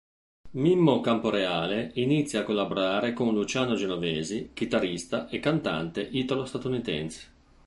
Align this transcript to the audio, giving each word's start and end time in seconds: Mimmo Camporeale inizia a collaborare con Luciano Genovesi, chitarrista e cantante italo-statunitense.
Mimmo 0.53 0.99
Camporeale 0.99 1.91
inizia 1.93 2.39
a 2.39 2.43
collaborare 2.43 3.13
con 3.13 3.35
Luciano 3.35 3.75
Genovesi, 3.75 4.49
chitarrista 4.51 5.29
e 5.29 5.39
cantante 5.39 6.01
italo-statunitense. 6.01 7.29